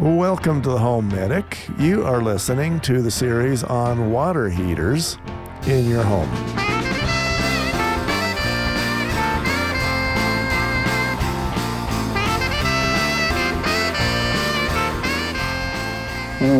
Welcome 0.00 0.60
to 0.62 0.70
the 0.70 0.78
Home 0.78 1.06
Medic. 1.06 1.68
You 1.78 2.04
are 2.04 2.20
listening 2.20 2.80
to 2.80 3.00
the 3.00 3.12
series 3.12 3.62
on 3.62 4.10
water 4.10 4.48
heaters 4.48 5.18
in 5.68 5.88
your 5.88 6.02
home. 6.02 6.28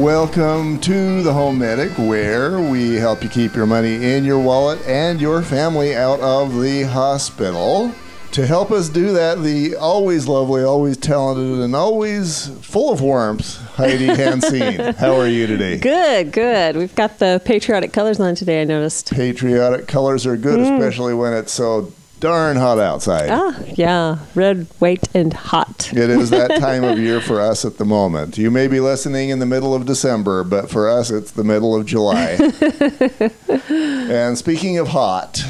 Welcome 0.00 0.78
to 0.82 1.24
the 1.24 1.32
Home 1.32 1.58
Medic, 1.58 1.90
where 1.98 2.60
we 2.60 2.94
help 2.94 3.24
you 3.24 3.28
keep 3.28 3.56
your 3.56 3.66
money 3.66 4.14
in 4.14 4.24
your 4.24 4.38
wallet 4.38 4.80
and 4.86 5.20
your 5.20 5.42
family 5.42 5.96
out 5.96 6.20
of 6.20 6.60
the 6.60 6.84
hospital. 6.84 7.92
To 8.34 8.44
help 8.44 8.72
us 8.72 8.88
do 8.88 9.12
that, 9.12 9.44
the 9.44 9.76
always 9.76 10.26
lovely, 10.26 10.64
always 10.64 10.96
talented, 10.96 11.60
and 11.60 11.76
always 11.76 12.48
full 12.62 12.92
of 12.92 13.00
warmth, 13.00 13.58
Heidi 13.76 14.08
Hansine. 14.08 14.92
How 14.96 15.14
are 15.14 15.28
you 15.28 15.46
today? 15.46 15.78
Good, 15.78 16.32
good. 16.32 16.76
We've 16.76 16.96
got 16.96 17.20
the 17.20 17.40
patriotic 17.44 17.92
colors 17.92 18.18
on 18.18 18.34
today, 18.34 18.62
I 18.62 18.64
noticed. 18.64 19.12
Patriotic 19.12 19.86
colors 19.86 20.26
are 20.26 20.36
good, 20.36 20.58
especially 20.58 21.14
when 21.14 21.32
it's 21.32 21.52
so 21.52 21.92
darn 22.18 22.56
hot 22.56 22.80
outside. 22.80 23.28
Ah, 23.30 23.56
yeah. 23.74 24.18
Red, 24.34 24.66
white, 24.80 25.14
and 25.14 25.32
hot. 25.32 25.92
It 25.92 26.10
is 26.10 26.30
that 26.30 26.48
time 26.58 26.82
of 26.82 26.98
year 26.98 27.20
for 27.20 27.40
us 27.40 27.64
at 27.64 27.76
the 27.76 27.84
moment. 27.84 28.36
You 28.36 28.50
may 28.50 28.66
be 28.66 28.80
listening 28.80 29.28
in 29.28 29.38
the 29.38 29.46
middle 29.46 29.74
of 29.74 29.86
December, 29.86 30.42
but 30.42 30.68
for 30.68 30.88
us, 30.88 31.10
it's 31.10 31.30
the 31.30 31.44
middle 31.44 31.76
of 31.76 31.86
July. 31.86 32.30
and 33.68 34.36
speaking 34.36 34.78
of 34.78 34.88
hot, 34.88 35.40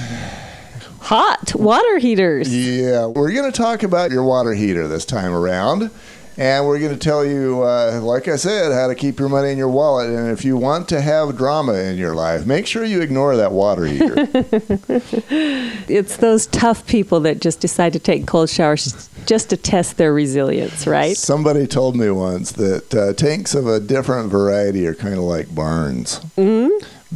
Hot 1.04 1.54
water 1.54 1.98
heaters. 1.98 2.54
yeah, 2.54 3.04
we're 3.04 3.32
going 3.32 3.50
to 3.50 3.56
talk 3.56 3.82
about 3.82 4.10
your 4.10 4.22
water 4.24 4.54
heater 4.54 4.88
this 4.88 5.04
time 5.04 5.32
around. 5.34 5.90
And 6.36 6.66
we're 6.66 6.80
going 6.80 6.92
to 6.92 6.98
tell 6.98 7.24
you, 7.24 7.62
uh, 7.62 8.00
like 8.02 8.26
I 8.26 8.36
said, 8.36 8.72
how 8.72 8.88
to 8.88 8.94
keep 8.94 9.20
your 9.20 9.28
money 9.28 9.50
in 9.52 9.58
your 9.58 9.68
wallet. 9.68 10.08
And 10.08 10.30
if 10.30 10.44
you 10.46 10.56
want 10.56 10.88
to 10.88 11.00
have 11.00 11.36
drama 11.36 11.74
in 11.74 11.96
your 11.96 12.14
life, 12.14 12.46
make 12.46 12.66
sure 12.66 12.84
you 12.84 13.02
ignore 13.02 13.36
that 13.36 13.52
water 13.52 13.84
heater. 13.84 14.14
It's 15.86 16.16
those 16.16 16.46
tough 16.46 16.86
people 16.86 17.20
that 17.20 17.40
just 17.40 17.60
decide 17.60 17.92
to 17.92 17.98
take 17.98 18.26
cold 18.26 18.48
showers 18.48 19.10
just 19.26 19.50
to 19.50 19.56
test 19.58 19.98
their 19.98 20.14
resilience, 20.14 20.86
right? 20.86 21.16
Somebody 21.16 21.66
told 21.66 21.94
me 21.96 22.10
once 22.10 22.52
that 22.52 22.94
uh, 22.94 23.12
tanks 23.12 23.54
of 23.54 23.66
a 23.66 23.78
different 23.78 24.30
variety 24.30 24.86
are 24.86 24.94
kind 24.94 25.14
of 25.14 25.20
like 25.24 25.54
barns. 25.54 26.20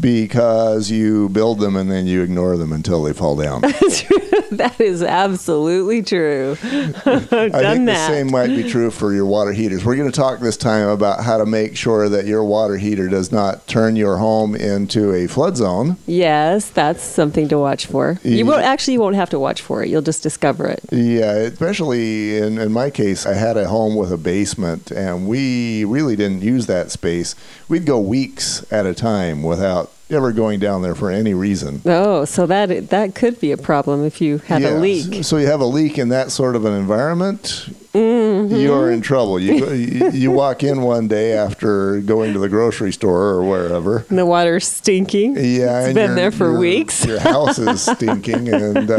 Because 0.00 0.90
you 0.90 1.28
build 1.30 1.60
them 1.60 1.76
and 1.76 1.90
then 1.90 2.06
you 2.06 2.22
ignore 2.22 2.56
them 2.56 2.72
until 2.72 3.02
they 3.02 3.12
fall 3.12 3.36
down. 3.36 3.60
that 4.50 4.76
is 4.78 5.02
absolutely 5.02 6.02
true. 6.02 6.56
I've 6.62 7.06
I 7.06 7.18
think 7.28 7.52
that. 7.52 7.84
the 7.86 8.06
same 8.06 8.30
might 8.30 8.48
be 8.48 8.68
true 8.68 8.90
for 8.90 9.12
your 9.12 9.26
water 9.26 9.52
heaters. 9.52 9.84
We're 9.84 9.96
going 9.96 10.10
to 10.10 10.16
talk 10.16 10.40
this 10.40 10.56
time 10.56 10.88
about 10.88 11.24
how 11.24 11.38
to 11.38 11.46
make 11.46 11.76
sure 11.76 12.08
that 12.08 12.26
your 12.26 12.44
water 12.44 12.76
heater 12.76 13.08
does 13.08 13.32
not 13.32 13.66
turn 13.66 13.96
your 13.96 14.18
home 14.18 14.54
into 14.54 15.12
a 15.14 15.26
flood 15.26 15.56
zone. 15.56 15.96
Yes, 16.06 16.70
that's 16.70 17.02
something 17.02 17.48
to 17.48 17.58
watch 17.58 17.86
for. 17.86 18.18
You 18.22 18.46
won't 18.46 18.62
actually 18.62 18.94
you 18.94 19.00
won't 19.00 19.16
have 19.16 19.30
to 19.30 19.38
watch 19.38 19.60
for 19.60 19.82
it. 19.82 19.88
You'll 19.88 20.02
just 20.02 20.22
discover 20.22 20.66
it. 20.66 20.80
Yeah, 20.90 21.32
especially 21.32 22.38
in, 22.38 22.58
in 22.58 22.72
my 22.72 22.90
case, 22.90 23.26
I 23.26 23.34
had 23.34 23.56
a 23.56 23.68
home 23.68 23.96
with 23.96 24.12
a 24.12 24.16
basement 24.16 24.90
and 24.90 25.28
we 25.28 25.84
really 25.84 26.16
didn't 26.16 26.42
use 26.42 26.66
that 26.66 26.90
space. 26.90 27.34
We'd 27.68 27.86
go 27.86 27.98
weeks 27.98 28.64
at 28.72 28.86
a 28.86 28.94
time 28.94 29.42
without 29.42 29.87
up 29.88 29.97
ever 30.10 30.32
going 30.32 30.58
down 30.60 30.82
there 30.82 30.94
for 30.94 31.10
any 31.10 31.34
reason. 31.34 31.82
Oh, 31.84 32.24
so 32.24 32.46
that 32.46 32.90
that 32.90 33.14
could 33.14 33.38
be 33.40 33.52
a 33.52 33.56
problem 33.56 34.04
if 34.04 34.20
you 34.20 34.38
had 34.38 34.62
Yeah, 34.62 34.78
a 34.78 34.78
leak. 34.78 35.24
So 35.24 35.36
you 35.36 35.46
have 35.46 35.60
a 35.60 35.66
leak 35.66 35.98
in 35.98 36.08
that 36.10 36.30
sort 36.30 36.56
of 36.56 36.64
an 36.64 36.72
environment, 36.74 37.68
Mm-hmm. 37.94 38.54
you're 38.54 38.92
in 38.92 39.00
trouble. 39.00 39.40
You, 39.40 40.10
you 40.10 40.30
walk 40.30 40.62
in 40.62 40.82
one 40.82 41.08
day 41.08 41.32
after 41.32 42.00
going 42.02 42.32
to 42.34 42.38
the 42.38 42.48
grocery 42.48 42.92
store 42.92 43.22
or 43.30 43.42
wherever. 43.48 44.04
And 44.10 44.18
the 44.18 44.26
water's 44.26 44.68
stinking. 44.68 45.34
Yeah, 45.36 45.40
It's 45.80 45.86
and 45.86 45.94
been 45.94 46.14
there 46.14 46.30
for 46.30 46.56
weeks. 46.56 47.04
Your 47.04 47.18
house 47.18 47.58
is 47.58 47.80
stinking, 47.82 48.48
and 48.54 48.88
uh, 48.88 48.96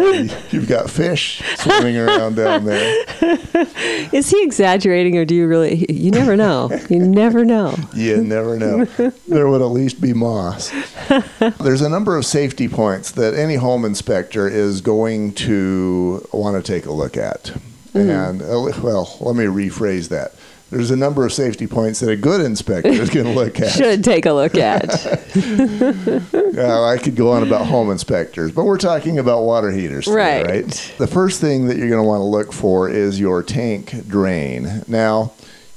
you've 0.50 0.68
got 0.68 0.90
fish 0.90 1.42
swimming 1.58 1.98
around 1.98 2.36
down 2.36 2.66
there. 2.66 3.06
Is 4.12 4.30
he 4.32 4.44
exaggerating 4.44 5.18
or 5.18 5.24
do 5.24 5.36
you 5.36 5.48
really? 5.48 5.86
You 5.90 6.10
never 6.12 6.36
know. 6.36 6.70
You 6.90 7.00
never 7.00 7.46
know. 7.46 7.76
You 7.96 8.18
never 8.24 8.58
know. 8.58 8.86
There 9.28 9.48
would 9.48 9.62
at 9.62 9.66
least 9.68 10.02
be 10.02 10.14
moss. 10.14 10.74
There's 11.60 11.82
a 11.82 11.90
number 11.90 12.16
of 12.18 12.26
safety 12.26 12.68
points 12.68 13.12
that 13.12 13.34
any 13.34 13.56
home 13.56 13.86
inspector 13.86 14.48
is 14.48 14.82
going 14.82 15.34
to 15.36 16.28
want 16.34 16.64
to 16.64 16.72
take 16.72 16.86
a 16.86 16.92
look 16.92 17.18
at. 17.18 17.52
And, 17.94 18.42
uh, 18.42 18.72
well, 18.84 19.18
let 19.20 19.36
me 19.36 19.46
rephrase 19.46 20.10
that. 20.10 20.34
There's 20.70 20.92
a 20.92 20.96
number 20.96 21.26
of 21.26 21.34
safety 21.34 21.66
points 21.66 22.00
that 22.02 22.10
a 22.12 22.16
good 22.16 22.42
inspector 22.42 22.90
is 22.92 23.10
going 23.10 23.26
to 23.26 23.32
look 23.32 23.60
at. 23.60 23.72
Should 23.76 24.04
take 24.04 24.28
a 24.28 24.34
look 24.34 24.56
at. 24.56 24.86
Uh, 26.60 26.84
I 26.84 26.98
could 26.98 27.16
go 27.16 27.32
on 27.32 27.44
about 27.44 27.68
home 27.68 27.90
inspectors, 27.90 28.52
but 28.52 28.66
we're 28.66 28.78
talking 28.78 29.18
about 29.18 29.44
water 29.44 29.72
heaters, 29.72 30.06
today, 30.06 30.42
Right. 30.44 30.46
right? 30.66 30.94
The 30.98 31.08
first 31.08 31.40
thing 31.40 31.68
that 31.68 31.78
you're 31.78 31.88
going 31.88 32.02
to 32.02 32.08
want 32.08 32.20
to 32.20 32.26
look 32.26 32.52
for 32.52 32.90
is 32.90 33.18
your 33.20 33.44
tank 33.44 34.08
drain. 34.08 34.84
Now, 34.88 35.32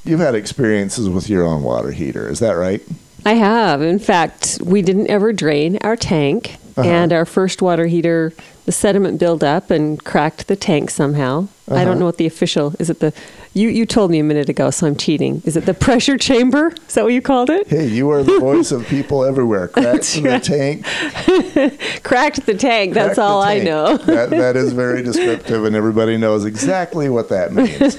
you've 0.04 0.18
had 0.18 0.34
experiences 0.34 1.08
with 1.08 1.28
your 1.28 1.44
own 1.44 1.62
water 1.62 1.92
heater, 1.92 2.28
is 2.28 2.40
that 2.40 2.52
right? 2.52 2.82
I 3.24 3.34
have. 3.34 3.82
In 3.82 3.98
fact, 3.98 4.58
we 4.64 4.82
didn't 4.82 5.08
ever 5.08 5.32
drain 5.32 5.78
our 5.82 5.96
tank, 5.96 6.56
Uh-huh. 6.76 6.88
and 6.88 7.12
our 7.12 7.24
first 7.26 7.60
water 7.62 7.86
heater, 7.86 8.32
the 8.64 8.72
sediment 8.72 9.18
built 9.20 9.42
up 9.42 9.70
and 9.70 10.02
cracked 10.02 10.48
the 10.48 10.56
tank 10.56 10.90
somehow. 10.90 11.48
I 11.68 11.74
Uh-huh. 11.74 11.84
don't 11.84 11.98
know 11.98 12.06
what 12.06 12.16
the 12.16 12.26
official 12.26 12.74
is. 12.78 12.88
It 12.90 13.00
the 13.00 13.12
you 13.54 13.68
you 13.68 13.84
told 13.86 14.10
me 14.10 14.18
a 14.18 14.24
minute 14.24 14.48
ago, 14.48 14.70
so 14.70 14.86
I'm 14.86 14.96
cheating. 14.96 15.42
Is 15.44 15.56
it 15.56 15.66
the 15.66 15.74
pressure 15.74 16.16
chamber? 16.16 16.68
Is 16.88 16.94
that 16.94 17.04
what 17.04 17.12
you 17.12 17.20
called 17.20 17.50
it? 17.50 17.68
Hey, 17.68 17.86
you 17.86 18.10
are 18.10 18.22
the 18.22 18.38
voice 18.38 18.72
of 18.72 18.86
people 18.86 19.24
everywhere. 19.24 19.68
Cracks 19.72 20.16
in 20.16 20.24
the 20.24 20.40
tank. 20.40 20.84
Cracked 22.02 22.46
the 22.46 22.54
tank. 22.54 22.94
That's 22.94 23.14
crack 23.14 23.16
the 23.16 23.22
all 23.22 23.42
I 23.42 23.58
know. 23.58 23.96
that, 23.98 24.30
that 24.30 24.56
is 24.62 24.72
very 24.72 25.02
descriptive, 25.02 25.64
and 25.64 25.76
everybody 25.76 26.16
knows 26.16 26.44
exactly 26.44 27.08
what 27.08 27.28
that 27.28 27.52
means. 27.52 27.98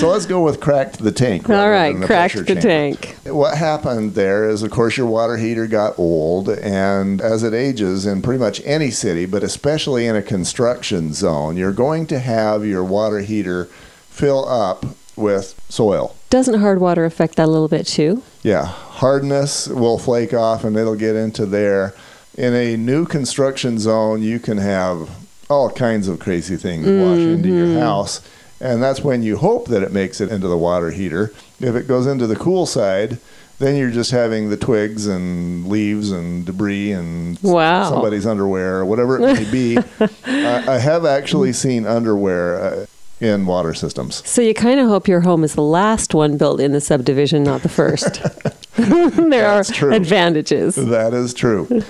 so 0.00 0.08
let's 0.08 0.26
go 0.26 0.42
with 0.42 0.60
cracked 0.60 0.98
the 0.98 1.12
tank. 1.12 1.48
All 1.48 1.70
right, 1.70 1.98
the 1.98 2.06
cracked 2.06 2.34
the 2.34 2.44
chamber. 2.44 2.60
tank. 2.60 3.16
What 3.24 3.56
happened 3.56 4.14
there 4.14 4.48
is, 4.48 4.62
of 4.62 4.70
course, 4.70 4.96
your 4.96 5.06
water 5.06 5.36
heater 5.36 5.66
got 5.66 5.98
old, 5.98 6.48
and 6.48 7.20
as 7.20 7.42
it 7.42 7.54
ages 7.54 8.06
in 8.06 8.22
pretty 8.22 8.40
much 8.40 8.60
any 8.64 8.90
city, 8.90 9.26
but 9.26 9.42
especially 9.44 10.06
in 10.06 10.16
a 10.16 10.22
construction 10.22 11.12
zone, 11.12 11.56
you're 11.56 11.72
going 11.72 12.06
to 12.08 12.18
have 12.18 12.66
your 12.66 12.82
water 12.82 13.20
heater 13.20 13.68
fill 14.14 14.48
up 14.48 14.86
with 15.16 15.60
soil. 15.68 16.14
Doesn't 16.30 16.60
hard 16.60 16.80
water 16.80 17.04
affect 17.04 17.36
that 17.36 17.46
a 17.46 17.50
little 17.50 17.68
bit 17.68 17.86
too? 17.86 18.22
Yeah, 18.42 18.64
hardness 18.64 19.66
will 19.68 19.98
flake 19.98 20.32
off 20.32 20.62
and 20.64 20.76
it'll 20.76 20.94
get 20.96 21.16
into 21.16 21.46
there. 21.46 21.94
In 22.36 22.54
a 22.54 22.76
new 22.76 23.06
construction 23.06 23.78
zone, 23.78 24.22
you 24.22 24.38
can 24.38 24.58
have 24.58 25.10
all 25.50 25.70
kinds 25.70 26.08
of 26.08 26.18
crazy 26.20 26.56
things 26.56 26.86
wash 26.86 27.18
into 27.18 27.48
your 27.48 27.78
house. 27.80 28.20
And 28.60 28.82
that's 28.82 29.00
when 29.02 29.22
you 29.22 29.36
hope 29.36 29.66
that 29.68 29.82
it 29.82 29.92
makes 29.92 30.20
it 30.20 30.30
into 30.30 30.48
the 30.48 30.56
water 30.56 30.90
heater. 30.90 31.32
If 31.60 31.74
it 31.74 31.86
goes 31.86 32.06
into 32.06 32.26
the 32.26 32.36
cool 32.36 32.66
side, 32.66 33.18
then 33.58 33.76
you're 33.76 33.90
just 33.90 34.10
having 34.10 34.50
the 34.50 34.56
twigs 34.56 35.06
and 35.06 35.68
leaves 35.68 36.10
and 36.10 36.44
debris 36.46 36.92
and 36.92 37.38
Wow. 37.42 37.90
somebody's 37.90 38.26
underwear 38.26 38.78
or 38.78 38.84
whatever 38.84 39.18
it 39.20 39.34
may 39.34 39.50
be. 39.50 39.78
I, 40.24 40.64
I 40.74 40.78
have 40.78 41.04
actually 41.04 41.52
seen 41.52 41.86
underwear 41.86 42.58
uh, 42.64 42.86
in 43.20 43.46
water 43.46 43.72
systems. 43.74 44.26
So 44.28 44.42
you 44.42 44.54
kind 44.54 44.80
of 44.80 44.88
hope 44.88 45.06
your 45.08 45.20
home 45.20 45.44
is 45.44 45.54
the 45.54 45.62
last 45.62 46.14
one 46.14 46.36
built 46.36 46.60
in 46.60 46.72
the 46.72 46.80
subdivision, 46.80 47.42
not 47.44 47.62
the 47.62 47.68
first. 47.68 48.22
there 48.76 49.16
That's 49.28 49.70
are 49.70 49.72
true. 49.72 49.94
advantages. 49.94 50.74
That 50.74 51.14
is 51.14 51.32
true. 51.32 51.82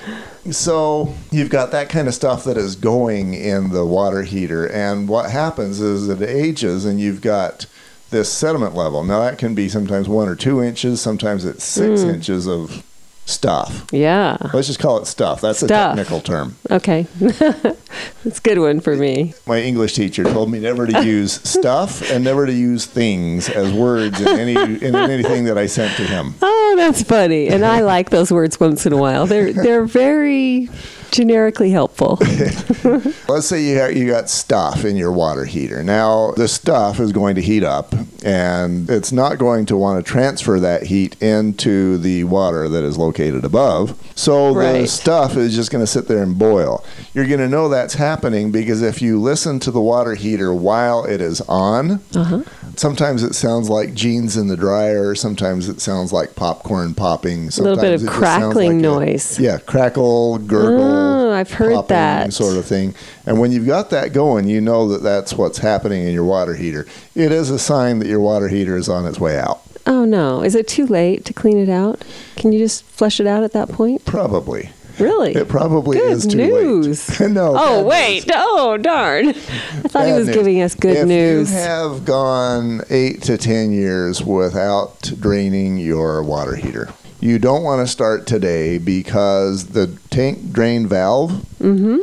So 0.50 1.14
you've 1.30 1.48
got 1.48 1.70
that 1.72 1.88
kind 1.88 2.06
of 2.08 2.14
stuff 2.14 2.44
that 2.44 2.58
is 2.58 2.76
going 2.76 3.32
in 3.32 3.70
the 3.70 3.86
water 3.86 4.22
heater, 4.22 4.70
and 4.70 5.08
what 5.08 5.30
happens 5.30 5.80
is 5.80 6.08
it 6.10 6.20
ages, 6.22 6.84
and 6.84 7.00
you've 7.00 7.22
got 7.22 7.64
this 8.10 8.31
sediment 8.31 8.75
level. 8.75 9.02
Now 9.02 9.20
that 9.22 9.38
can 9.38 9.54
be 9.54 9.69
sometimes 9.70 10.08
one 10.08 10.28
or 10.28 10.37
two 10.37 10.62
inches, 10.62 11.00
sometimes 11.00 11.46
it's 11.46 11.64
six 11.64 12.02
Hmm. 12.02 12.10
inches 12.10 12.46
of 12.46 12.82
stuff. 13.26 13.87
Yeah. 13.91 14.37
Let's 14.53 14.67
just 14.67 14.81
call 14.81 14.99
it 14.99 15.06
stuff. 15.06 15.41
That's 15.41 15.62
a 15.62 15.69
technical 15.69 16.21
term. 16.21 16.56
Okay. 16.71 17.06
That's 17.19 18.38
a 18.38 18.43
good 18.43 18.59
one 18.59 18.81
for 18.81 18.97
me. 18.97 19.35
My 19.47 19.61
English 19.61 19.94
teacher 19.94 20.25
told 20.25 20.50
me 20.50 20.59
never 20.59 20.87
to 20.87 21.05
use 21.05 21.32
stuff 21.49 22.11
and 22.11 22.25
never 22.25 22.47
to 22.47 22.53
use 22.53 22.87
things 22.87 23.49
as 23.49 23.73
words 23.73 24.21
in 24.21 24.29
any 24.29 24.55
in 24.55 24.94
anything 24.94 25.44
that 25.44 25.59
I 25.59 25.67
sent 25.67 25.97
to 25.97 26.03
him. 26.05 26.35
Oh, 26.43 26.75
that's 26.76 27.03
funny. 27.03 27.49
And 27.49 27.65
I 27.65 27.81
like 27.81 28.11
those 28.11 28.31
words 28.31 28.61
once 28.61 28.87
in 28.87 28.93
a 28.93 28.99
while. 28.99 29.26
They're 29.26 29.53
they're 29.53 29.87
very 29.87 30.69
Generically 31.10 31.70
helpful. 31.70 32.18
Let's 33.28 33.46
say 33.46 33.62
you, 33.62 33.78
ha- 33.80 33.86
you 33.86 34.06
got 34.08 34.28
stuff 34.30 34.84
in 34.84 34.96
your 34.96 35.12
water 35.12 35.44
heater. 35.44 35.82
Now, 35.82 36.32
the 36.32 36.48
stuff 36.48 37.00
is 37.00 37.12
going 37.12 37.34
to 37.36 37.40
heat 37.42 37.62
up, 37.64 37.94
and 38.24 38.88
it's 38.90 39.12
not 39.12 39.38
going 39.38 39.66
to 39.66 39.76
want 39.76 40.04
to 40.04 40.10
transfer 40.12 40.58
that 40.60 40.84
heat 40.84 41.20
into 41.22 41.98
the 41.98 42.24
water 42.24 42.68
that 42.68 42.84
is 42.84 42.96
located 42.98 43.44
above. 43.44 43.98
So 44.16 44.54
the 44.54 44.86
stuff 44.86 45.36
is 45.36 45.54
just 45.54 45.70
going 45.70 45.82
to 45.82 45.90
sit 45.90 46.08
there 46.08 46.22
and 46.22 46.38
boil. 46.38 46.84
You're 47.14 47.26
going 47.26 47.40
to 47.40 47.48
know 47.48 47.68
that's 47.68 47.94
happening 47.94 48.50
because 48.52 48.82
if 48.82 49.00
you 49.02 49.20
listen 49.20 49.58
to 49.60 49.70
the 49.70 49.80
water 49.80 50.14
heater 50.14 50.52
while 50.54 51.04
it 51.04 51.20
is 51.20 51.40
on, 51.42 52.00
Uh-huh. 52.14 52.42
sometimes 52.76 53.22
it 53.22 53.34
sounds 53.34 53.68
like 53.68 53.94
jeans 53.94 54.36
in 54.36 54.48
the 54.48 54.56
dryer, 54.56 55.14
sometimes 55.14 55.68
it 55.68 55.80
sounds 55.80 56.12
like 56.12 56.34
popcorn 56.34 56.94
popping. 56.94 57.48
A 57.48 57.62
little 57.62 57.76
bit 57.76 57.94
of 57.94 58.02
it 58.02 58.04
just 58.04 58.06
sounds 58.06 58.18
crackling 58.18 58.68
like 58.68 58.78
a- 58.78 58.82
noise. 59.06 59.38
yeah, 59.40 59.58
crackle, 59.58 60.38
gurgle. 60.38 60.82
Oh, 60.84 61.03
I've 61.46 61.52
heard 61.52 61.75
popping 61.75 61.88
that. 61.88 62.32
sort 62.32 62.56
of 62.56 62.64
thing. 62.67 62.94
And 63.26 63.38
when 63.41 63.52
you've 63.52 63.67
got 63.67 63.91
that 63.91 64.12
going, 64.12 64.49
you 64.49 64.61
know 64.61 64.88
that 64.88 65.02
that's 65.02 65.35
what's 65.35 65.58
happening 65.58 66.06
in 66.06 66.12
your 66.14 66.25
water 66.25 66.55
heater. 66.55 66.87
It 67.14 67.32
is 67.32 67.50
a 67.50 67.58
sign 67.58 67.99
that 68.00 68.08
your 68.08 68.20
water 68.20 68.49
heater 68.49 68.76
is 68.76 68.88
on 68.88 69.06
its 69.06 69.20
way 69.20 69.38
out. 69.38 69.61
Oh 69.87 70.05
no. 70.05 70.43
Is 70.43 70.55
it 70.55 70.67
too 70.67 70.87
late 70.87 71.25
to 71.26 71.32
clean 71.35 71.58
it 71.58 71.69
out? 71.69 72.02
Can 72.37 72.52
you 72.52 72.58
just 72.58 72.85
flush 72.85 73.20
it 73.20 73.26
out 73.26 73.43
at 73.44 73.52
that 73.52 73.69
point? 73.69 74.05
Probably. 74.05 74.70
Really? 74.99 75.35
It 75.35 75.49
probably 75.49 75.99
Good 75.99 76.12
is 76.12 76.26
too 76.26 76.37
news. 76.37 77.20
late. 77.20 77.31
no. 77.32 77.55
Oh 77.56 77.85
wait! 77.85 78.26
news. 78.29 78.37
Oh 78.38 78.76
darn! 78.76 79.31
I 79.31 79.32
thought 79.32 80.06
he 80.06 80.12
was 80.12 80.26
news. 80.29 80.37
giving 80.37 80.62
us 80.62 80.75
good 80.76 80.97
if 80.99 81.08
news. 81.08 81.50
you 81.50 81.56
have 81.58 82.05
gone 82.05 82.81
eight 82.90 83.20
to 83.23 83.37
ten 83.37 83.73
years 83.73 84.23
without 84.23 85.02
draining 85.19 85.79
your 85.79 86.23
water 86.23 86.55
heater, 86.55 86.90
you 87.25 87.38
don't 87.38 87.62
want 87.62 87.85
to 87.85 87.91
start 87.91 88.26
today 88.26 88.76
because 88.76 89.69
the 89.69 89.87
tank 90.11 90.53
drain 90.53 90.87
valve 90.87 91.31
mm-hmm. 91.59 92.00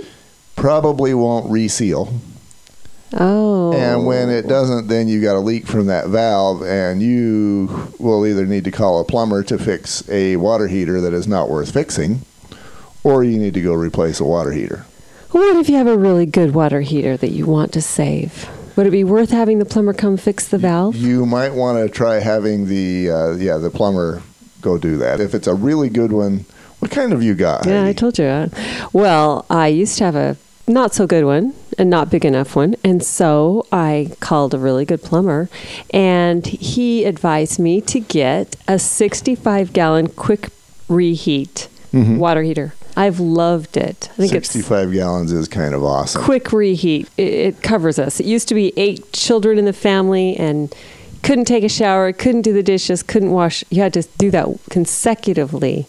probably 0.56 1.14
won't 1.14 1.52
reseal. 1.52 2.12
Oh. 3.14 3.72
And 3.74 4.08
when 4.08 4.32
it 4.32 4.48
doesn't, 4.48 4.88
then 4.88 5.08
you've 5.08 5.22
got 5.22 5.36
a 5.36 5.40
leak 5.40 5.68
from 5.68 5.86
that 5.88 6.08
valve, 6.08 6.64
and 6.64 7.04
you 7.04 7.92
will 8.00 8.26
either 8.26 8.48
need 8.48 8.64
to 8.64 8.72
call 8.72 9.00
a 9.00 9.04
plumber 9.04 9.44
to 9.44 9.60
fix 9.60 10.10
a 10.10 10.38
water 10.38 10.68
heater 10.68 11.00
that 11.02 11.14
is 11.14 11.28
not 11.28 11.50
worth 11.50 11.72
fixing, 11.72 12.22
or 13.04 13.24
you 13.24 13.38
need 13.38 13.54
to 13.54 13.62
go 13.62 13.74
replace 13.74 14.20
a 14.20 14.26
water 14.26 14.52
heater. 14.52 14.86
What 15.30 15.56
if 15.58 15.70
you 15.70 15.76
have 15.76 15.88
a 15.88 15.98
really 15.98 16.26
good 16.26 16.56
water 16.56 16.82
heater 16.82 17.16
that 17.18 17.32
you 17.32 17.46
want 17.46 17.74
to 17.74 17.82
save? 17.82 18.50
Would 18.76 18.88
it 18.88 18.92
be 18.92 19.04
worth 19.04 19.30
having 19.30 19.60
the 19.60 19.66
plumber 19.66 19.94
come 19.94 20.18
fix 20.18 20.48
the 20.48 20.58
valve? 20.58 20.96
You 20.96 21.28
might 21.28 21.54
want 21.54 21.78
to 21.78 21.94
try 21.94 22.20
having 22.20 22.68
the 22.68 23.12
uh, 23.12 23.32
yeah 23.34 23.58
the 23.58 23.70
plumber 23.70 24.24
go 24.62 24.78
do 24.78 24.98
that. 24.98 25.20
If 25.20 25.34
it's 25.34 25.48
a 25.48 25.54
really 25.54 25.90
good 25.90 26.12
one, 26.12 26.46
what 26.80 26.92
kind 26.92 27.14
of 27.14 27.22
you 27.24 27.36
got? 27.36 27.66
Yeah, 27.66 27.84
I 27.86 27.94
told 27.94 28.18
you. 28.18 28.26
uh, 28.26 28.50
Well, 28.94 29.46
I 29.50 29.68
used 29.68 29.98
to 30.00 30.04
have 30.06 30.16
a 30.16 30.38
not 30.68 30.94
so 30.94 31.06
good 31.08 31.26
one 31.26 31.54
and 31.78 31.90
not 31.90 32.10
big 32.10 32.24
enough 32.24 32.56
one. 32.56 32.76
And 32.84 33.04
so 33.04 33.66
I 33.72 34.12
called 34.20 34.54
a 34.54 34.58
really 34.60 34.86
good 34.86 35.02
plumber 35.04 35.50
and 35.94 36.46
he 36.46 37.04
advised 37.06 37.60
me 37.60 37.82
to 37.82 38.00
get 38.00 38.56
a 38.68 38.80
65 38.80 39.74
gallon 39.74 40.08
quick 40.08 40.50
reheat 40.88 41.68
Mhm. 41.94 42.18
water 42.18 42.42
heater. 42.44 42.74
I've 42.96 43.20
loved 43.20 43.76
it. 43.78 44.10
I 44.14 44.16
think 44.18 44.34
it's 44.34 44.50
65 44.52 44.92
gallons 44.94 45.32
is 45.32 45.48
kind 45.48 45.74
of 45.74 45.84
awesome. 45.84 46.22
quick 46.24 46.52
reheat. 46.54 47.08
It, 47.18 47.34
it 47.34 47.62
covers 47.64 47.98
us. 48.00 48.20
It 48.20 48.26
used 48.26 48.48
to 48.50 48.54
be 48.56 48.74
eight 48.78 49.12
children 49.14 49.58
in 49.58 49.66
the 49.66 49.74
family 49.74 50.36
and 50.38 50.74
couldn't 51.24 51.46
take 51.46 51.64
a 51.64 51.70
shower, 51.70 52.12
couldn't 52.14 52.42
do 52.42 52.54
the 52.54 52.64
dishes, 52.64 53.04
couldn't 53.04 53.32
wash. 53.32 53.64
You 53.70 53.82
had 53.82 53.94
to 53.94 54.04
do 54.18 54.32
that 54.32 54.48
consecutively. 54.70 55.88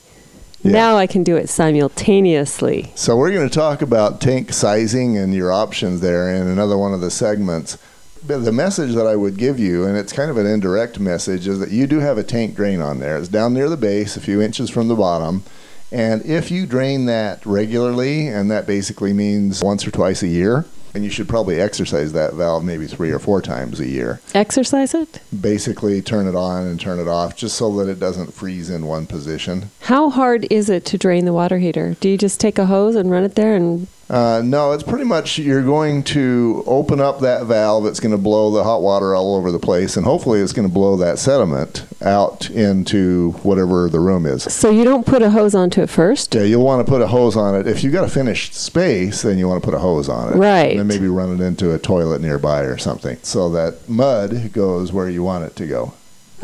Yeah. 0.63 0.73
Now 0.73 0.97
I 0.97 1.07
can 1.07 1.25
do 1.25 1.37
it 1.37 1.49
simultaneously. 1.49 2.93
So 2.95 3.17
we're 3.17 3.33
going 3.33 3.49
to 3.49 3.55
talk 3.55 3.83
about 3.83 4.21
tank 4.21 4.53
sizing 4.53 5.19
and 5.19 5.35
your 5.35 5.53
options 5.53 6.01
there 6.01 6.33
in 6.33 6.47
another 6.47 6.79
one 6.79 6.95
of 6.95 7.01
the 7.01 7.11
segments. 7.11 7.79
But 8.25 8.45
the 8.45 8.53
message 8.53 8.95
that 8.95 9.07
I 9.07 9.17
would 9.17 9.37
give 9.37 9.59
you, 9.59 9.85
and 9.85 9.97
it's 9.97 10.13
kind 10.13 10.31
of 10.31 10.37
an 10.37 10.47
indirect 10.47 11.01
message, 11.01 11.49
is 11.49 11.59
that 11.59 11.73
you 11.73 11.89
do 11.89 11.99
have 11.99 12.19
a 12.19 12.23
tank 12.23 12.55
drain 12.55 12.81
on 12.81 13.01
there. 13.01 13.17
It's 13.17 13.27
down 13.27 13.55
near 13.55 13.69
the 13.69 13.77
base, 13.77 14.17
a 14.17 14.21
few 14.21 14.41
inches 14.41 14.71
from 14.71 14.87
the 14.87 14.95
bottom. 14.95 15.43
And 15.91 16.25
if 16.25 16.51
you 16.51 16.65
drain 16.65 17.07
that 17.07 17.45
regularly, 17.45 18.29
and 18.29 18.49
that 18.51 18.67
basically 18.67 19.13
means 19.13 19.63
once 19.63 19.85
or 19.85 19.91
twice 19.91 20.23
a 20.23 20.29
year, 20.29 20.65
and 20.95 21.05
you 21.05 21.11
should 21.11 21.29
probably 21.29 21.61
exercise 21.61 22.13
that 22.13 22.35
valve 22.35 22.65
maybe 22.65 22.87
three 22.87 23.11
or 23.11 23.19
four 23.19 23.41
times 23.41 23.81
a 23.81 23.87
year. 23.87 24.21
Exercise 24.35 24.95
it? 24.95 25.21
Basically, 25.39 26.03
turn 26.03 26.27
it 26.27 26.35
on 26.37 26.67
and 26.67 26.81
turn 26.81 26.99
it 26.99 27.09
off 27.09 27.37
just 27.37 27.57
so 27.57 27.75
that 27.77 27.91
it 27.91 27.99
doesn't 28.01 28.35
freeze 28.35 28.71
in 28.71 28.87
one 28.87 29.07
position. 29.07 29.71
How 29.81 30.11
hard 30.11 30.47
is 30.51 30.69
it 30.69 30.85
to 30.87 30.99
drain 30.99 31.25
the 31.25 31.33
water 31.33 31.59
heater? 31.59 31.97
Do 32.01 32.09
you 32.09 32.19
just 32.19 32.41
take 32.41 32.59
a 32.59 32.67
hose 32.67 32.95
and 32.97 33.11
run 33.11 33.25
it 33.25 33.35
there 33.35 33.55
and 33.57 33.87
Uh, 34.13 34.43
no, 34.45 34.73
it's 34.73 34.83
pretty 34.83 35.07
much 35.07 35.39
you're 35.39 35.63
going 35.63 36.03
to 36.03 36.63
open 36.67 37.01
up 37.01 37.21
that 37.21 37.47
valve. 37.47 37.87
It's 37.87 37.99
going 37.99 38.13
to 38.13 38.19
blow 38.19 38.51
the 38.51 38.63
hot 38.63 38.83
water 38.83 39.15
all 39.15 39.35
over 39.35 39.51
the 39.51 39.59
place, 39.59 39.97
and 39.97 40.05
hopefully, 40.05 40.41
it's 40.41 40.53
going 40.53 40.69
to 40.69 40.73
blow 40.73 40.97
that 40.99 41.19
sediment 41.19 41.87
out 42.03 42.51
into 42.51 43.31
whatever 43.43 43.89
the 43.89 44.01
room 44.01 44.27
is. 44.27 44.43
so 44.43 44.69
you 44.69 44.85
don't 44.85 45.07
put 45.07 45.23
a 45.23 45.31
hose 45.31 45.55
onto 45.55 45.81
it 45.81 45.89
first? 45.89 46.35
Yeah, 46.35 46.43
you'll 46.43 46.65
want 46.65 46.87
to 46.87 46.91
put 46.91 47.01
a 47.01 47.07
hose 47.07 47.37
on 47.37 47.55
it. 47.55 47.67
If 47.67 47.83
you've 47.83 47.95
got 47.95 48.05
a 48.05 48.11
finished 48.11 48.53
space, 48.53 49.23
then 49.23 49.39
you 49.39 49.49
want 49.49 49.63
to 49.63 49.65
put 49.67 49.75
a 49.75 49.79
hose 49.79 50.11
on 50.11 50.35
it. 50.35 50.37
Right. 50.37 50.73
And 50.73 50.81
then 50.81 50.87
maybe 50.89 51.09
run 51.09 51.33
it 51.33 51.43
into 51.43 51.73
a 51.73 51.79
toilet 51.79 52.21
nearby 52.21 52.61
or 52.65 52.77
something 52.77 53.17
so 53.23 53.49
that 53.51 53.89
mud 53.89 54.53
goes 54.53 54.93
where 54.93 55.09
you 55.09 55.23
want 55.23 55.45
it 55.45 55.57
to 55.57 55.67
go. 55.67 55.95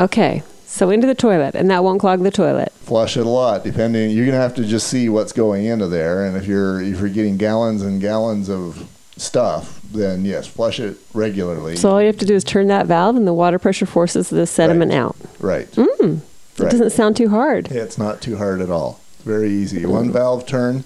Okay. 0.00 0.42
So 0.70 0.90
into 0.90 1.06
the 1.06 1.14
toilet 1.14 1.54
and 1.54 1.70
that 1.70 1.82
won't 1.82 1.98
clog 2.00 2.22
the 2.22 2.30
toilet. 2.30 2.70
flush 2.82 3.16
it 3.16 3.26
a 3.26 3.28
lot 3.28 3.64
depending 3.64 4.10
you're 4.10 4.26
going 4.26 4.36
to 4.36 4.40
have 4.40 4.54
to 4.54 4.64
just 4.64 4.86
see 4.86 5.08
what's 5.08 5.32
going 5.32 5.64
into 5.66 5.86
there 5.88 6.24
and 6.26 6.36
if 6.36 6.46
you're 6.46 6.80
if 6.80 7.00
you're 7.00 7.08
getting 7.08 7.36
gallons 7.36 7.82
and 7.82 8.00
gallons 8.00 8.48
of 8.48 8.88
stuff 9.16 9.80
then 9.92 10.24
yes 10.24 10.46
flush 10.46 10.78
it 10.78 10.96
regularly 11.14 11.74
So 11.76 11.90
all 11.90 12.00
you 12.00 12.06
have 12.06 12.18
to 12.18 12.26
do 12.26 12.34
is 12.34 12.44
turn 12.44 12.68
that 12.68 12.86
valve 12.86 13.16
and 13.16 13.26
the 13.26 13.32
water 13.34 13.58
pressure 13.58 13.86
forces 13.86 14.28
the 14.30 14.46
sediment 14.46 14.92
out. 14.92 15.16
right 15.40 15.70
Mm. 15.72 16.20
It 16.58 16.62
Right. 16.62 16.70
doesn't 16.72 16.90
sound 16.90 17.16
too 17.16 17.28
hard. 17.30 17.70
it's 17.72 17.98
not 17.98 18.20
too 18.20 18.36
hard 18.36 18.60
at 18.60 18.70
all 18.70 19.00
it's 19.14 19.24
very 19.24 19.50
easy 19.50 19.84
one 19.86 20.12
valve 20.12 20.46
turn 20.46 20.84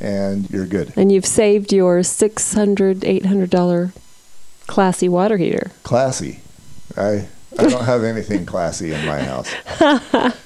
and 0.00 0.48
you're 0.50 0.66
good 0.66 0.92
And 0.96 1.10
you've 1.12 1.26
saved 1.26 1.72
your 1.72 2.00
$600, 2.00 3.00
$800 3.04 3.92
classy 4.66 5.08
water 5.08 5.36
heater. 5.38 5.70
classy 5.82 6.40
i 6.96 7.26
i 7.58 7.68
don't 7.68 7.84
have 7.84 8.02
anything 8.04 8.44
classy 8.46 8.92
in 8.92 9.04
my 9.06 9.20
house. 9.22 9.50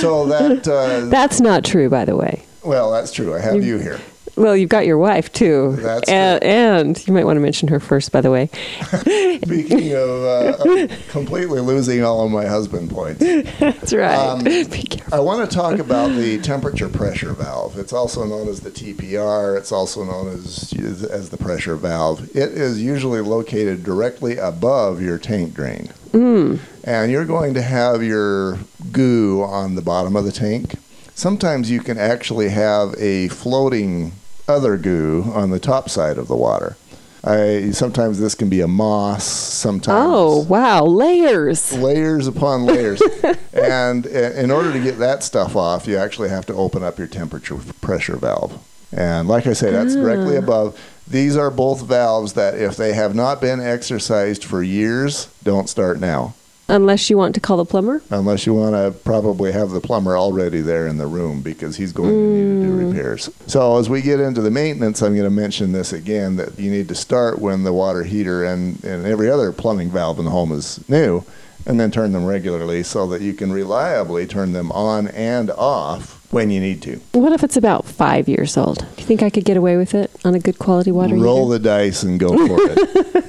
So 0.00 0.26
that 0.26 0.68
uh, 0.68 1.06
That's 1.08 1.40
not 1.40 1.64
true, 1.64 1.88
by 1.88 2.04
the 2.04 2.14
way. 2.16 2.44
well 2.62 2.92
that's 2.92 3.10
true. 3.10 3.34
I 3.34 3.40
have 3.40 3.56
You- 3.56 3.62
you 3.62 3.78
here 3.78 4.00
Well, 4.38 4.56
you've 4.56 4.68
got 4.68 4.86
your 4.86 4.98
wife 4.98 5.32
too. 5.32 5.76
That's 5.78 6.08
and, 6.08 6.42
and 6.44 7.06
you 7.06 7.12
might 7.12 7.24
want 7.24 7.36
to 7.36 7.40
mention 7.40 7.68
her 7.68 7.80
first, 7.80 8.12
by 8.12 8.20
the 8.20 8.30
way. 8.30 8.48
speaking 9.44 9.94
of 9.94 10.08
uh, 10.24 10.88
completely 11.08 11.60
losing 11.60 12.04
all 12.04 12.24
of 12.24 12.30
my 12.30 12.46
husband 12.46 12.90
points 12.90 13.20
That's 13.58 13.92
right. 13.92 14.14
Um. 14.14 14.46
I 15.12 15.20
want 15.20 15.48
to 15.48 15.54
talk 15.54 15.78
about 15.78 16.12
the 16.12 16.38
temperature 16.40 16.88
pressure 16.88 17.32
valve. 17.32 17.78
It's 17.78 17.92
also 17.92 18.24
known 18.24 18.48
as 18.48 18.60
the 18.60 18.70
TPR. 18.70 19.56
It's 19.58 19.72
also 19.72 20.04
known 20.04 20.28
as 20.28 20.72
as 21.10 21.30
the 21.30 21.36
pressure 21.36 21.76
valve. 21.76 22.24
It 22.36 22.52
is 22.52 22.82
usually 22.82 23.20
located 23.20 23.82
directly 23.82 24.36
above 24.36 25.02
your 25.02 25.18
tank 25.18 25.54
drain. 25.54 25.90
Mm. 26.10 26.60
And 26.84 27.10
you're 27.10 27.24
going 27.24 27.54
to 27.54 27.62
have 27.62 28.02
your 28.02 28.58
goo 28.92 29.42
on 29.42 29.74
the 29.74 29.82
bottom 29.82 30.16
of 30.16 30.24
the 30.24 30.32
tank. 30.32 30.76
Sometimes 31.14 31.70
you 31.70 31.80
can 31.80 31.98
actually 31.98 32.50
have 32.50 32.94
a 32.98 33.28
floating 33.28 34.12
other 34.48 34.76
goo 34.76 35.30
on 35.34 35.50
the 35.50 35.60
top 35.60 35.88
side 35.90 36.18
of 36.18 36.26
the 36.28 36.36
water. 36.36 36.76
I 37.24 37.70
sometimes 37.72 38.20
this 38.20 38.34
can 38.34 38.48
be 38.48 38.60
a 38.60 38.68
moss, 38.68 39.24
sometimes 39.24 40.06
Oh, 40.08 40.44
wow. 40.44 40.84
Layers. 40.84 41.72
layers 41.72 42.26
upon 42.26 42.64
layers. 42.64 43.02
and 43.52 44.06
in 44.06 44.50
order 44.50 44.72
to 44.72 44.80
get 44.80 44.98
that 44.98 45.22
stuff 45.24 45.56
off, 45.56 45.86
you 45.86 45.96
actually 45.96 46.28
have 46.28 46.46
to 46.46 46.54
open 46.54 46.82
up 46.82 46.96
your 46.96 47.08
temperature 47.08 47.56
pressure 47.80 48.16
valve. 48.16 48.64
And 48.92 49.28
like 49.28 49.46
I 49.46 49.52
say, 49.52 49.70
that's 49.70 49.94
directly 49.94 50.36
Ah. 50.36 50.40
above. 50.40 50.80
These 51.08 51.36
are 51.36 51.50
both 51.50 51.82
valves 51.82 52.34
that, 52.34 52.54
if 52.54 52.76
they 52.76 52.92
have 52.92 53.14
not 53.14 53.40
been 53.40 53.60
exercised 53.60 54.44
for 54.44 54.62
years, 54.62 55.28
don't 55.42 55.68
start 55.68 55.98
now. 56.00 56.34
Unless 56.70 57.08
you 57.08 57.16
want 57.16 57.34
to 57.34 57.40
call 57.40 57.56
the 57.56 57.64
plumber. 57.64 58.02
Unless 58.10 58.44
you 58.44 58.52
want 58.52 58.74
to 58.74 58.98
probably 59.02 59.52
have 59.52 59.70
the 59.70 59.80
plumber 59.80 60.18
already 60.18 60.60
there 60.60 60.86
in 60.86 60.98
the 60.98 61.06
room 61.06 61.40
because 61.40 61.76
he's 61.76 61.92
going 61.92 62.10
to 62.10 62.16
need 62.16 62.62
to 62.62 62.68
do 62.68 62.76
mm. 62.76 62.88
repairs. 62.88 63.30
So, 63.46 63.78
as 63.78 63.88
we 63.88 64.02
get 64.02 64.20
into 64.20 64.42
the 64.42 64.50
maintenance, 64.50 65.00
I'm 65.00 65.14
going 65.14 65.24
to 65.24 65.30
mention 65.30 65.72
this 65.72 65.94
again 65.94 66.36
that 66.36 66.58
you 66.58 66.70
need 66.70 66.88
to 66.88 66.94
start 66.94 67.38
when 67.38 67.64
the 67.64 67.72
water 67.72 68.04
heater 68.04 68.44
and, 68.44 68.82
and 68.84 69.06
every 69.06 69.30
other 69.30 69.50
plumbing 69.50 69.90
valve 69.90 70.18
in 70.18 70.26
the 70.26 70.30
home 70.30 70.52
is 70.52 70.86
new, 70.90 71.24
and 71.66 71.78
then 71.78 71.90
turn 71.90 72.12
them 72.12 72.24
regularly 72.24 72.82
so 72.82 73.06
that 73.08 73.20
you 73.22 73.32
can 73.34 73.52
reliably 73.52 74.26
turn 74.26 74.52
them 74.52 74.70
on 74.72 75.08
and 75.08 75.50
off 75.50 76.14
when 76.32 76.50
you 76.50 76.60
need 76.60 76.82
to. 76.82 77.00
What 77.12 77.32
if 77.32 77.42
it's 77.42 77.56
about 77.56 77.86
five 77.86 78.28
years 78.28 78.56
old? 78.56 78.78
Do 78.78 78.84
you 78.98 79.04
think 79.06 79.22
I 79.22 79.30
could 79.30 79.44
get 79.46 79.56
away 79.56 79.76
with 79.78 79.94
it 79.94 80.10
on 80.24 80.34
a 80.34 80.38
good 80.38 80.58
quality 80.58 80.92
water 80.92 81.14
Roll 81.16 81.50
heater? 81.50 81.58
the 81.62 81.68
dice 81.68 82.02
and 82.02 82.20
go 82.20 82.28
for 82.46 82.58
it. 82.60 83.22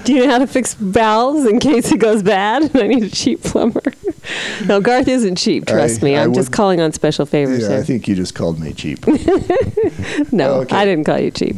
Do 0.04 0.12
you 0.14 0.24
know 0.24 0.30
how 0.30 0.38
to 0.38 0.46
fix 0.46 0.74
valves 0.74 1.46
in 1.46 1.58
case 1.58 1.90
it 1.90 1.98
goes 1.98 2.22
bad 2.22 2.62
and 2.62 2.76
I 2.82 2.86
need 2.86 3.02
a 3.02 3.10
cheap 3.10 3.42
plumber? 3.42 3.82
no, 4.66 4.80
Garth 4.80 5.08
isn't 5.08 5.36
cheap. 5.36 5.66
Trust 5.66 6.02
I- 6.02 6.04
me. 6.04 6.16
I 6.16 6.22
I'm 6.22 6.32
just 6.32 6.52
calling 6.52 6.80
on 6.80 6.92
special 6.92 7.26
favors 7.26 7.62
Yeah, 7.62 7.68
here. 7.70 7.78
I 7.78 7.82
think 7.82 8.06
you 8.06 8.14
just 8.14 8.34
called 8.36 8.60
me 8.60 8.72
cheap. 8.72 9.04
no, 10.32 10.60
Okay. 10.60 10.76
I 10.76 10.84
didn't 10.84 11.04
call 11.04 11.18
you 11.18 11.30
cheap. 11.32 11.56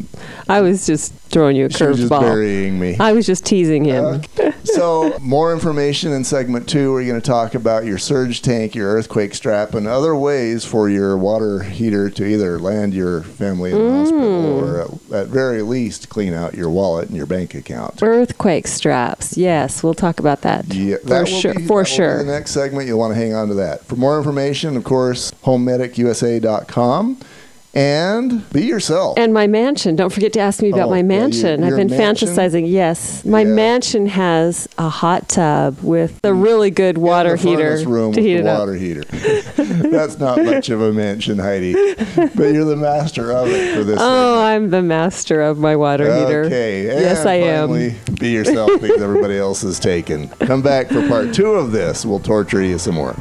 I 0.49 0.61
was 0.63 0.87
just 0.87 1.13
throwing 1.29 1.57
you 1.57 1.67
a 1.67 1.69
curveball. 1.69 2.21
burying 2.23 2.79
me. 2.79 2.97
I 2.99 3.13
was 3.13 3.27
just 3.27 3.45
teasing 3.45 3.85
him. 3.85 4.23
So, 4.65 5.17
more 5.21 5.53
information 5.53 6.13
in 6.13 6.25
segment 6.25 6.69
two. 6.69 6.93
We're 6.93 7.07
going 7.07 7.21
to 7.21 7.27
talk 7.27 7.55
about 7.55 7.85
your 7.85 7.99
surge 7.99 8.43
tank, 8.43 8.75
your 8.75 8.93
earthquake 8.95 9.35
strap, 9.35 9.75
and 9.75 9.87
other 9.87 10.15
ways 10.17 10.65
for 10.65 10.89
your 10.89 11.17
water 11.19 11.63
heater 11.63 12.09
to 12.11 12.25
either 12.25 12.59
land 12.59 12.95
your 12.95 13.23
family 13.23 13.73
in 13.73 13.79
the 13.79 13.83
Mm. 13.83 14.01
hospital 14.01 14.65
or, 14.65 14.81
at, 14.83 15.23
at 15.23 15.27
very 15.29 15.63
least, 15.63 16.09
clean 16.09 16.33
out 16.35 16.55
your 16.55 16.71
wallet 16.71 17.09
and 17.09 17.17
your 17.17 17.27
bank 17.27 17.55
account. 17.55 18.03
Earthquake 18.03 18.67
straps. 18.67 19.37
Yes, 19.37 19.83
we'll 19.83 19.95
talk 19.95 20.21
about 20.21 20.43
that. 20.43 20.73
Yeah, 20.73 20.97
for 20.99 21.07
that 21.09 21.19
will 21.21 21.27
sure. 21.27 21.55
be- 21.55 21.67
for 21.67 21.69
that 21.69 21.75
will 21.75 21.85
be 21.85 21.91
sure. 21.91 22.19
the 22.25 22.33
next 22.33 22.51
segment, 22.53 22.87
you'll 22.87 22.99
want 22.99 23.13
to 23.15 23.19
hang 23.19 23.35
on 23.35 23.49
to 23.49 23.55
that. 23.55 23.85
For 23.87 23.97
more 23.97 24.17
information, 24.19 24.77
of 24.77 24.85
course, 24.85 25.33
homemedicusa.com. 25.45 27.19
And 27.75 28.51
be 28.53 28.65
yourself. 28.67 29.19
And 29.19 29.33
my 29.33 29.47
mansion. 29.47 29.97
Don't 29.97 30.13
forget 30.13 30.35
to 30.35 30.41
ask 30.41 30.61
me 30.61 30.69
about 30.71 30.89
Oh, 30.89 30.91
my 30.91 30.97
yeah, 30.99 31.03
you- 31.03 31.09
mansion. 31.09 31.65
I've 31.65 31.77
been 31.77 31.89
mansion? 31.89 32.29
fantasizing. 32.29 32.71
Yes, 32.71 33.25
my 33.25 33.41
Yeah. 33.41 33.47
mansion 33.55 34.07
has 34.09 34.69
a 34.77 34.91
hot 34.91 35.29
tub 35.31 35.79
with 35.83 36.21
a 36.23 36.35
really 36.35 36.71
good 36.71 36.99
water 36.99 37.35
heater 37.37 37.79
room 37.87 38.13
to 38.13 38.21
with 38.21 38.27
heat 38.27 38.37
it 38.41 38.47
up. 38.47 38.59
water 38.61 38.75
heater. 38.75 39.03
That's 39.57 40.19
not 40.19 40.45
much 40.45 40.69
of 40.69 40.83
a 40.83 40.93
mansion, 40.93 41.39
Heidi, 41.39 41.73
but 42.35 42.53
you're 42.53 42.67
the 42.67 42.77
master 42.77 43.33
of 43.33 43.49
it 43.49 43.75
for 43.75 43.85
this. 43.85 43.99
Oh, 44.01 44.41
I'm 44.43 44.69
the 44.69 44.83
master 44.83 45.41
of 45.41 45.59
my 45.59 45.75
water 45.75 46.05
segment. 46.05 46.27
heater. 46.27 46.43
Okay. 46.45 46.85
Yes, 46.85 47.25
I 47.25 47.35
am. 47.35 47.73
Be 48.21 48.29
yourself 48.31 48.71
because 48.83 49.01
everybody 49.01 49.39
else 49.39 49.65
is 49.65 49.79
taken. 49.79 50.29
Come 50.41 50.61
back 50.61 50.89
for 50.89 51.07
part 51.09 51.33
two 51.33 51.53
of 51.53 51.73
this. 51.73 52.05
We'll 52.05 52.21
torture 52.21 52.63
you 52.63 52.79
some 52.79 52.97
more. 52.97 53.17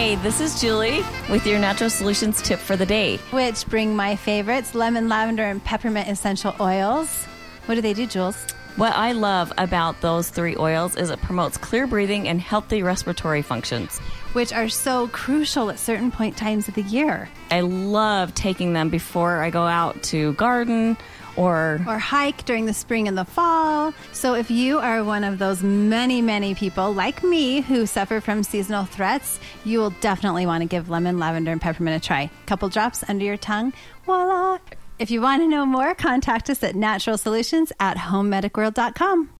Hi, 0.00 0.14
this 0.22 0.40
is 0.40 0.58
Julie 0.58 1.02
with 1.28 1.46
your 1.46 1.58
Natural 1.58 1.90
Solutions 1.90 2.40
tip 2.40 2.58
for 2.58 2.74
the 2.74 2.86
day. 2.86 3.18
which 3.32 3.66
bring 3.66 3.94
my 3.94 4.16
favorites 4.16 4.74
lemon, 4.74 5.10
lavender, 5.10 5.44
and 5.44 5.62
peppermint 5.62 6.08
essential 6.08 6.56
oils. 6.58 7.26
What 7.66 7.74
do 7.74 7.82
they 7.82 7.92
do, 7.92 8.06
Jules? 8.06 8.46
What 8.76 8.94
I 8.94 9.12
love 9.12 9.52
about 9.58 10.00
those 10.00 10.30
three 10.30 10.56
oils 10.56 10.96
is 10.96 11.10
it 11.10 11.20
promotes 11.20 11.58
clear 11.58 11.86
breathing 11.86 12.28
and 12.28 12.40
healthy 12.40 12.82
respiratory 12.82 13.42
functions. 13.42 14.00
Which 14.32 14.52
are 14.52 14.68
so 14.68 15.08
crucial 15.08 15.70
at 15.70 15.78
certain 15.78 16.10
point 16.12 16.36
times 16.36 16.68
of 16.68 16.74
the 16.74 16.82
year. 16.82 17.28
I 17.50 17.62
love 17.62 18.32
taking 18.34 18.72
them 18.72 18.88
before 18.88 19.42
I 19.42 19.50
go 19.50 19.62
out 19.62 20.02
to 20.04 20.34
garden 20.34 20.96
or 21.36 21.80
Or 21.86 21.98
hike 21.98 22.44
during 22.44 22.66
the 22.66 22.72
spring 22.72 23.08
and 23.08 23.18
the 23.18 23.24
fall. 23.24 23.92
So, 24.12 24.34
if 24.34 24.50
you 24.50 24.78
are 24.78 25.02
one 25.02 25.24
of 25.24 25.38
those 25.38 25.62
many, 25.62 26.22
many 26.22 26.54
people 26.54 26.92
like 26.92 27.24
me 27.24 27.60
who 27.60 27.86
suffer 27.86 28.20
from 28.20 28.42
seasonal 28.42 28.84
threats, 28.84 29.40
you 29.64 29.78
will 29.80 29.94
definitely 30.00 30.46
want 30.46 30.62
to 30.62 30.68
give 30.68 30.90
lemon, 30.90 31.18
lavender, 31.18 31.50
and 31.50 31.60
peppermint 31.60 32.02
a 32.02 32.06
try. 32.06 32.30
Couple 32.46 32.68
drops 32.68 33.02
under 33.08 33.24
your 33.24 33.36
tongue, 33.36 33.72
voila! 34.04 34.58
If 34.98 35.10
you 35.10 35.22
want 35.22 35.42
to 35.42 35.48
know 35.48 35.64
more, 35.64 35.94
contact 35.94 36.50
us 36.50 36.62
at 36.62 36.76
Natural 36.76 37.16
Solutions 37.16 37.72
at 37.80 37.96
homemedicworld.com. 37.96 39.39